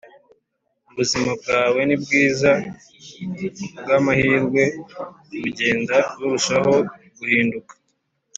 ubuzima 0.89 1.31
bwawe 1.39 1.79
ntibwiza 1.85 2.51
kubwamahirwe, 3.75 4.63
bugenda 5.41 5.95
burushaho 6.17 6.73
guhinduka. 7.17 7.73